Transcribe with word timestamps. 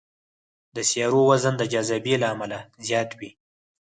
د 0.75 0.77
سیارو 0.89 1.21
وزن 1.29 1.53
د 1.57 1.63
جاذبې 1.73 2.15
له 2.21 2.27
امله 2.33 2.59
زیات 2.87 3.09
وي. 3.19 3.29